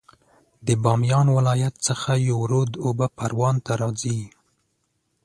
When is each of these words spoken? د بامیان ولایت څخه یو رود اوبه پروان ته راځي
د 0.65 0.67
بامیان 0.83 1.27
ولایت 1.37 1.75
څخه 1.87 2.11
یو 2.29 2.39
رود 2.51 2.71
اوبه 2.85 3.07
پروان 3.17 3.55
ته 3.65 3.73
راځي 3.81 4.19